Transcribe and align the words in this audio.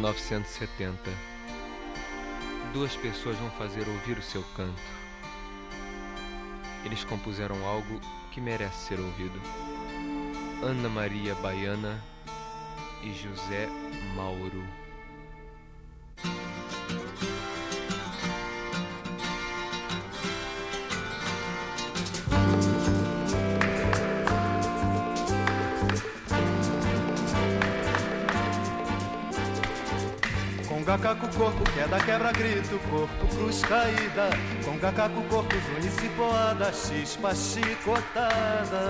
Rio, 0.00 0.06
1970. 0.08 1.10
Duas 2.72 2.96
pessoas 2.96 3.36
vão 3.36 3.50
fazer 3.50 3.86
ouvir 3.86 4.16
o 4.16 4.22
seu 4.22 4.42
canto. 4.56 4.80
Eles 6.84 7.04
compuseram 7.04 7.62
algo 7.66 8.00
que 8.32 8.40
merece 8.40 8.88
ser 8.88 9.00
ouvido. 9.00 9.38
Ana 10.62 10.88
Maria 10.88 11.34
Baiana 11.34 12.02
e 13.02 13.12
José 13.12 13.68
Mauro. 14.16 14.64
Grito, 32.40 32.78
corpo, 32.88 33.26
cruz 33.36 33.62
caída. 33.62 34.30
Com 34.64 34.78
gacaco 34.78 35.22
corpo, 35.24 35.54
unicipoada, 35.78 36.72
chispa, 36.72 37.34
chicotada. 37.34 38.80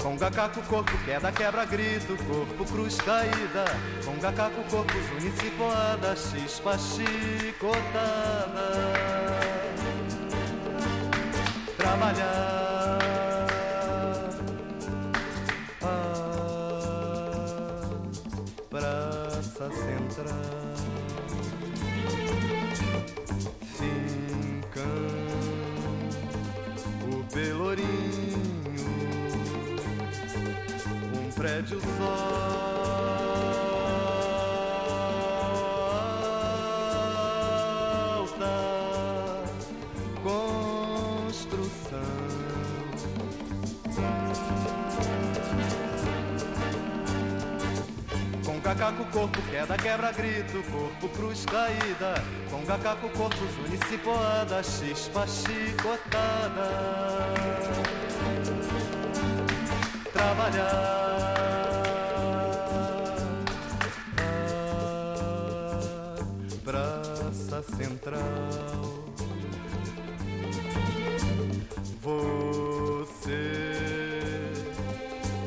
Com 0.00 0.16
gacaco 0.16 0.62
corpo, 0.62 0.92
queda, 1.04 1.32
quebra, 1.32 1.64
grito, 1.64 2.16
corpo, 2.24 2.64
cruz 2.64 2.96
caída. 2.98 3.64
Com 4.04 4.16
gacaco 4.18 4.62
corpo, 4.70 4.94
unicipoada, 5.20 6.14
chispa, 6.14 6.78
chicotada. 6.78 8.06
Trabalhar 11.76 12.45
prédio 31.66 31.80
só. 31.80 32.46
construção. 40.22 41.98
Com 48.44 48.60
cacaco 48.60 49.04
corpo, 49.06 49.40
queda, 49.50 49.76
quebra, 49.76 50.12
grito, 50.12 50.62
corpo, 50.70 51.08
cruz 51.16 51.44
caída. 51.46 52.14
Com 52.50 52.64
cacaco 52.64 53.08
corpo, 53.10 53.36
poada, 53.98 54.62
chispa, 54.62 55.26
chicotada. 55.26 56.70
Trabalhar 60.12 61.35
central. 67.74 69.04
Você 72.02 73.32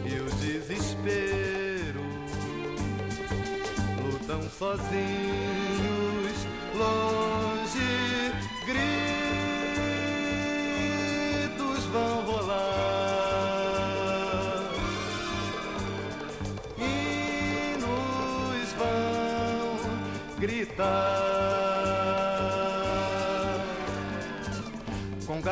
e 0.06 0.20
o 0.20 0.26
desespero 0.36 2.02
lutam 4.04 4.42
sozinhos, 4.50 5.39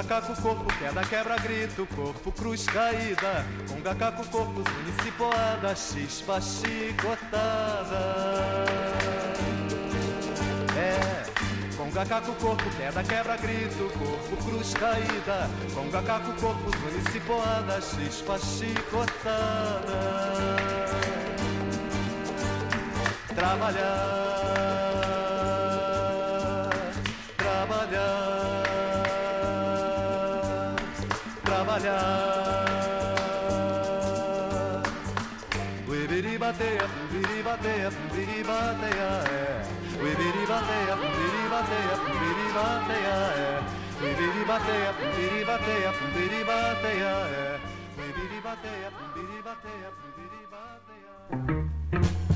Gacaco 0.08 0.42
corpo, 0.42 0.74
queda, 0.80 1.02
quebra, 1.04 1.36
grito, 1.36 1.86
corpo, 1.94 2.32
cruz 2.32 2.66
caída. 2.66 3.46
Com 3.68 3.82
gacaco 3.82 4.26
corpo, 4.28 4.64
zunice, 4.64 5.12
poada, 5.18 5.76
chispa, 5.76 6.40
chicotada. 6.40 8.16
É, 10.78 11.76
com 11.76 11.92
gacaco 11.92 12.32
corpo, 12.36 12.64
queda, 12.78 13.04
quebra, 13.04 13.36
grito, 13.36 13.92
corpo, 14.00 14.46
cruz 14.46 14.74
caída. 14.76 15.50
Com 15.74 15.90
gacaco 15.90 16.32
corpo, 16.40 16.72
zunice, 16.72 17.20
poada, 17.28 17.82
chispa, 17.82 18.40
chicotada. 18.40 19.92
Trabalhar 23.36 24.77
batea, 41.78 41.98
biri 42.22 42.48
batea, 42.58 43.18
biri 44.00 44.44
batea, 44.48 44.92
biri 45.14 45.42
batea, 45.46 45.92
biri 46.14 46.42
batea, 46.50 47.14
biri 47.96 48.40
batea, 48.46 48.90
biri 49.14 49.40
batea, 49.46 49.90
biri 50.16 50.44
batea. 50.52 52.27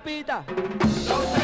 Bateia, 0.00 1.43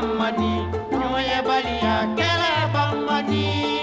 bamani 0.00 0.52
nyoye 0.98 1.38
balia 1.46 1.96
kele 2.16 2.52
bamani 2.74 3.73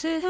Say, 0.00 0.29